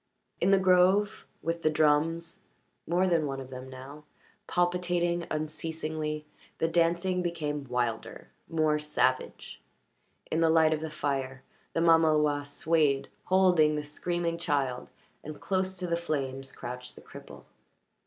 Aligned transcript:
In 0.39 0.49
the 0.49 0.57
grove, 0.57 1.27
with 1.43 1.61
the 1.61 1.69
drums 1.69 2.41
more 2.87 3.05
than 3.05 3.27
one 3.27 3.39
of 3.39 3.51
them 3.51 3.69
now 3.69 4.03
palpitating 4.47 5.27
unceasingly, 5.29 6.25
the 6.57 6.67
dancing 6.67 7.21
became 7.21 7.65
wilder, 7.69 8.29
more 8.49 8.79
savage. 8.79 9.61
In 10.31 10.41
the 10.41 10.49
light 10.49 10.73
of 10.73 10.81
the 10.81 10.89
fire 10.89 11.43
the 11.73 11.81
mamaloi 11.81 12.41
swayed, 12.47 13.09
holding 13.25 13.75
the 13.75 13.85
screaming 13.85 14.39
child, 14.39 14.89
and 15.23 15.39
close 15.39 15.77
to 15.77 15.85
the 15.85 15.95
flames 15.95 16.51
crouched 16.51 16.95
the 16.95 17.01
cripple. 17.01 17.43